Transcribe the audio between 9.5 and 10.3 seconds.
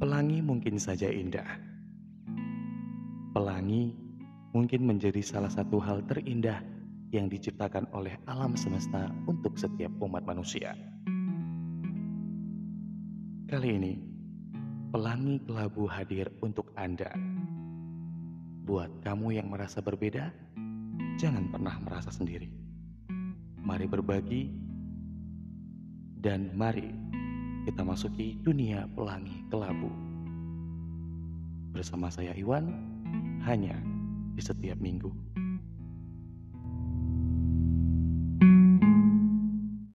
setiap umat